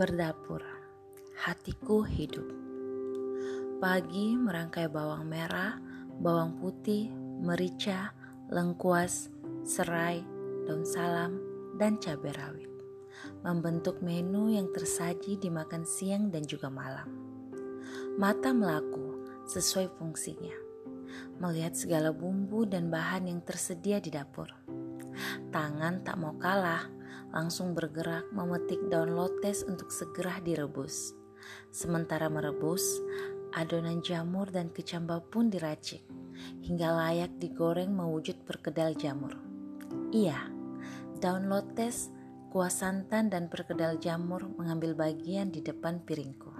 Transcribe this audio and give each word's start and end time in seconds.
Berdapur, 0.00 0.64
hatiku 1.44 2.00
hidup. 2.00 2.48
Pagi 3.84 4.32
merangkai 4.32 4.88
bawang 4.88 5.28
merah, 5.28 5.76
bawang 6.16 6.56
putih, 6.56 7.12
merica, 7.44 8.16
lengkuas, 8.48 9.28
serai, 9.60 10.24
daun 10.64 10.88
salam, 10.88 11.36
dan 11.76 12.00
cabai 12.00 12.32
rawit. 12.32 12.72
Membentuk 13.44 14.00
menu 14.00 14.48
yang 14.48 14.72
tersaji 14.72 15.36
dimakan 15.36 15.84
siang 15.84 16.32
dan 16.32 16.48
juga 16.48 16.72
malam. 16.72 17.12
Mata 18.16 18.56
melaku 18.56 19.20
sesuai 19.52 20.00
fungsinya. 20.00 20.56
Melihat 21.44 21.76
segala 21.76 22.08
bumbu 22.16 22.64
dan 22.64 22.88
bahan 22.88 23.28
yang 23.28 23.44
tersedia 23.44 24.00
di 24.00 24.08
dapur. 24.08 24.48
Tangan 25.52 26.00
tak 26.00 26.16
mau 26.16 26.32
kalah 26.40 26.88
langsung 27.30 27.74
bergerak 27.78 28.26
memetik 28.34 28.78
daun 28.90 29.14
lotes 29.14 29.62
untuk 29.66 29.90
segera 29.94 30.42
direbus. 30.42 31.14
Sementara 31.70 32.26
merebus, 32.26 32.82
adonan 33.54 34.02
jamur 34.02 34.50
dan 34.50 34.70
kecambah 34.70 35.30
pun 35.30 35.50
diracik 35.50 36.02
hingga 36.64 36.88
layak 36.90 37.32
digoreng 37.38 37.92
mewujud 37.94 38.42
perkedel 38.46 38.96
jamur. 38.98 39.36
Iya, 40.10 40.38
daun 41.22 41.46
lotes, 41.46 42.10
kuah 42.50 42.72
santan 42.72 43.30
dan 43.30 43.46
perkedel 43.46 43.98
jamur 44.02 44.50
mengambil 44.58 44.98
bagian 44.98 45.54
di 45.54 45.62
depan 45.62 46.02
piringku. 46.02 46.50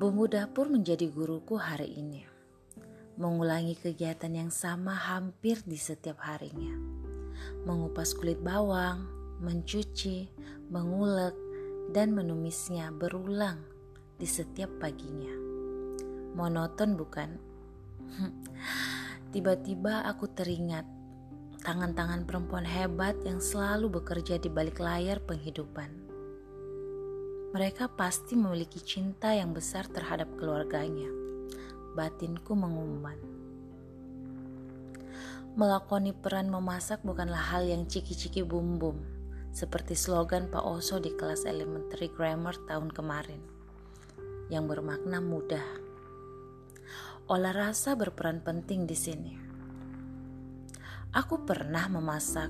Bumbu 0.00 0.26
dapur 0.26 0.66
menjadi 0.66 1.06
guruku 1.12 1.60
hari 1.60 1.94
ini. 1.94 2.26
Mengulangi 3.20 3.76
kegiatan 3.76 4.32
yang 4.32 4.50
sama 4.50 4.96
hampir 4.96 5.60
di 5.68 5.76
setiap 5.76 6.24
harinya 6.24 7.02
mengupas 7.64 8.14
kulit 8.16 8.40
bawang, 8.40 9.06
mencuci, 9.42 10.30
mengulek, 10.70 11.34
dan 11.90 12.14
menumisnya 12.16 12.94
berulang 12.94 13.60
di 14.16 14.24
setiap 14.24 14.70
paginya. 14.80 15.34
Monoton 16.32 16.96
bukan? 16.96 17.30
Tiba-tiba 19.32 20.04
aku 20.08 20.28
teringat 20.32 20.84
tangan-tangan 21.62 22.26
perempuan 22.26 22.66
hebat 22.66 23.14
yang 23.22 23.38
selalu 23.38 24.02
bekerja 24.02 24.36
di 24.40 24.50
balik 24.50 24.82
layar 24.82 25.22
penghidupan. 25.22 26.02
Mereka 27.52 27.92
pasti 28.00 28.32
memiliki 28.32 28.80
cinta 28.80 29.36
yang 29.36 29.52
besar 29.52 29.84
terhadap 29.84 30.32
keluarganya. 30.40 31.06
Batinku 31.92 32.56
mengumban. 32.56 33.41
Melakoni 35.52 36.16
peran 36.16 36.48
memasak 36.48 37.04
bukanlah 37.04 37.52
hal 37.52 37.68
yang 37.68 37.84
ciki-ciki 37.84 38.40
bum-bum, 38.40 39.04
seperti 39.52 39.92
slogan 39.92 40.48
Pak 40.48 40.64
Oso 40.64 40.96
di 40.96 41.12
kelas 41.12 41.44
elementary 41.44 42.08
grammar 42.08 42.56
tahun 42.64 42.88
kemarin, 42.88 43.36
yang 44.48 44.64
bermakna 44.64 45.20
mudah. 45.20 45.60
Olah 47.28 47.52
rasa 47.52 47.92
berperan 47.92 48.40
penting 48.40 48.88
di 48.88 48.96
sini. 48.96 49.32
Aku 51.12 51.44
pernah 51.44 51.84
memasak. 51.84 52.48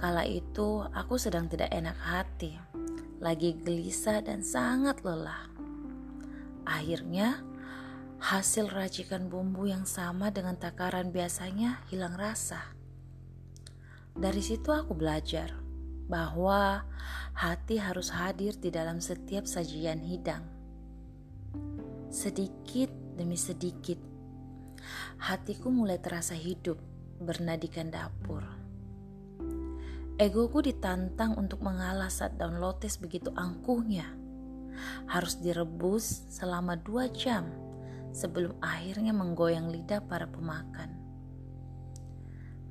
Kala 0.00 0.24
itu 0.24 0.88
aku 0.96 1.20
sedang 1.20 1.52
tidak 1.52 1.68
enak 1.68 2.00
hati, 2.00 2.56
lagi 3.20 3.60
gelisah 3.60 4.24
dan 4.24 4.40
sangat 4.40 5.04
lelah. 5.04 5.52
Akhirnya, 6.64 7.44
hasil 8.16 8.72
racikan 8.72 9.28
bumbu 9.28 9.68
yang 9.68 9.84
sama 9.84 10.32
dengan 10.32 10.56
takaran 10.56 11.12
biasanya 11.12 11.84
hilang 11.92 12.16
rasa. 12.16 12.72
Dari 14.16 14.40
situ 14.40 14.72
aku 14.72 14.96
belajar 14.96 15.52
bahwa 16.08 16.88
hati 17.36 17.76
harus 17.76 18.08
hadir 18.08 18.56
di 18.56 18.72
dalam 18.72 19.04
setiap 19.04 19.44
sajian 19.44 20.00
hidang. 20.00 20.40
Sedikit 22.08 22.88
demi 23.20 23.36
sedikit, 23.36 24.00
hatiku 25.20 25.68
mulai 25.68 26.00
terasa 26.00 26.32
hidup 26.32 26.80
bernadikan 27.20 27.92
dapur. 27.92 28.40
Egoku 30.16 30.64
ditantang 30.64 31.36
untuk 31.36 31.60
mengalah 31.60 32.08
saat 32.08 32.40
daun 32.40 32.56
lotes 32.56 32.96
begitu 32.96 33.28
angkuhnya. 33.36 34.08
Harus 35.04 35.36
direbus 35.44 36.24
selama 36.32 36.80
dua 36.80 37.12
jam 37.12 37.65
sebelum 38.16 38.56
akhirnya 38.64 39.12
menggoyang 39.12 39.68
lidah 39.68 40.00
para 40.00 40.24
pemakan. 40.24 40.96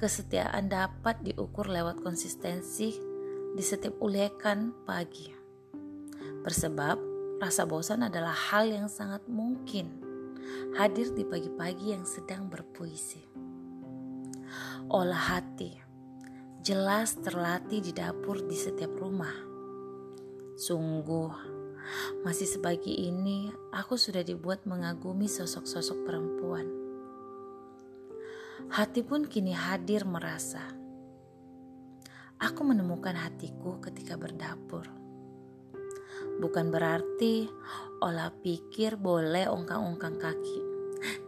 Kesetiaan 0.02 0.74
dapat 0.74 1.22
diukur 1.22 1.70
lewat 1.70 2.02
konsistensi 2.02 2.98
di 3.54 3.64
setiap 3.64 4.02
ulekan 4.02 4.74
pagi. 4.90 5.30
Bersebab 6.42 6.98
rasa 7.38 7.70
bosan 7.70 8.02
adalah 8.02 8.34
hal 8.34 8.66
yang 8.66 8.90
sangat 8.90 9.22
mungkin 9.30 10.02
hadir 10.74 11.14
di 11.14 11.22
pagi-pagi 11.22 11.94
yang 11.94 12.04
sedang 12.04 12.50
berpuisi. 12.50 13.22
Olah 14.90 15.38
hati 15.38 15.86
jelas 16.66 17.14
terlatih 17.22 17.78
di 17.78 17.94
dapur 17.94 18.42
di 18.42 18.58
setiap 18.58 18.98
rumah. 18.98 19.34
Sungguh 20.58 21.32
masih 22.26 22.50
sebagi 22.50 23.10
ini, 23.10 23.54
aku 23.70 23.96
sudah 23.96 24.26
dibuat 24.26 24.66
mengagumi 24.66 25.30
sosok-sosok 25.30 26.02
perempuan. 26.02 26.68
Hati 28.74 29.06
pun 29.06 29.30
kini 29.30 29.54
hadir 29.54 30.10
merasa. 30.10 30.66
Aku 32.42 32.66
menemukan 32.66 33.14
hatiku 33.14 33.78
ketika 33.78 34.18
berdapur. 34.18 34.90
Bukan 36.42 36.74
berarti 36.74 37.46
olah 38.02 38.34
pikir 38.34 38.98
boleh 38.98 39.46
ongkang-ongkang 39.46 40.18
kaki. 40.18 40.60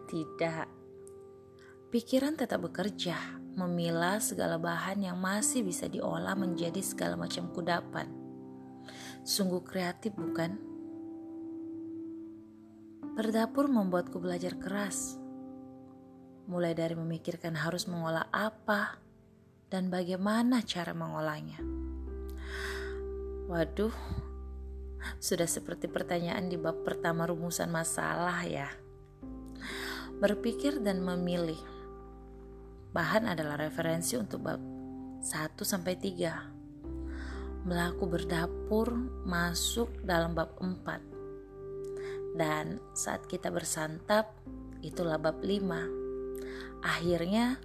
Tidak. 0.09 0.67
Pikiran 1.93 2.35
tetap 2.35 2.65
bekerja, 2.65 3.15
memilah 3.53 4.17
segala 4.17 4.57
bahan 4.57 5.05
yang 5.05 5.21
masih 5.21 5.61
bisa 5.61 5.85
diolah 5.85 6.33
menjadi 6.33 6.81
segala 6.81 7.15
macam 7.15 7.47
kudapan 7.53 8.16
Sungguh 9.23 9.61
kreatif 9.63 10.15
bukan? 10.15 10.55
Berdapur 13.17 13.65
membuatku 13.65 14.21
belajar 14.21 14.55
keras. 14.61 15.17
Mulai 16.47 16.77
dari 16.77 16.95
memikirkan 16.95 17.57
harus 17.57 17.89
mengolah 17.89 18.29
apa 18.31 19.01
dan 19.67 19.91
bagaimana 19.91 20.63
cara 20.63 20.95
mengolahnya. 20.95 21.59
Waduh, 23.47 23.95
sudah 25.19 25.47
seperti 25.47 25.87
pertanyaan 25.87 26.47
di 26.47 26.55
bab 26.59 26.83
pertama 26.83 27.27
rumusan 27.27 27.71
masalah 27.71 28.43
ya. 28.47 28.69
Berpikir 30.17 30.79
dan 30.81 31.03
memilih. 31.03 31.59
Bahan 32.91 33.29
adalah 33.29 33.59
referensi 33.59 34.17
untuk 34.17 34.41
bab 34.45 34.61
1 35.21 35.57
sampai 35.61 35.93
3 35.99 36.56
melaku 37.67 38.07
berdapur 38.07 38.95
masuk 39.27 39.91
dalam 40.07 40.31
bab 40.31 40.55
4. 40.55 42.39
Dan 42.39 42.79
saat 42.95 43.27
kita 43.27 43.51
bersantap, 43.51 44.31
itulah 44.79 45.19
bab 45.19 45.43
5. 45.43 46.79
Akhirnya, 46.79 47.59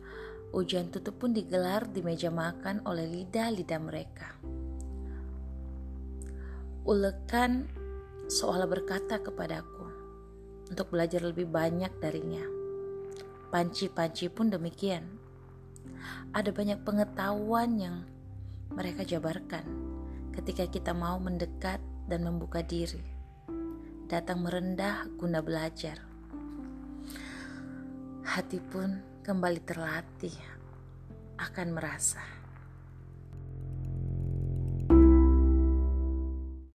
ujian 0.50 0.90
tutup 0.90 1.22
pun 1.22 1.30
digelar 1.30 1.86
di 1.86 2.02
meja 2.02 2.34
makan 2.34 2.82
oleh 2.82 3.06
lidah-lidah 3.06 3.78
mereka. 3.78 4.34
Ulekan 6.82 7.70
seolah 8.26 8.66
berkata 8.66 9.22
kepadaku 9.22 9.86
untuk 10.66 10.90
belajar 10.90 11.22
lebih 11.22 11.46
banyak 11.46 11.94
darinya. 12.02 12.42
Panci-panci 13.54 14.26
pun 14.34 14.50
demikian. 14.50 15.06
Ada 16.34 16.50
banyak 16.50 16.82
pengetahuan 16.82 17.78
yang 17.78 18.02
mereka 18.72 19.06
jabarkan 19.06 19.81
ketika 20.32 20.64
kita 20.66 20.92
mau 20.96 21.20
mendekat 21.20 21.78
dan 22.08 22.24
membuka 22.24 22.64
diri, 22.64 23.04
datang 24.08 24.42
merendah 24.42 25.06
guna 25.20 25.44
belajar. 25.44 26.00
Hati 28.24 28.58
pun 28.58 29.00
kembali 29.22 29.60
terlatih 29.62 30.34
akan 31.36 31.68
merasa. 31.76 32.41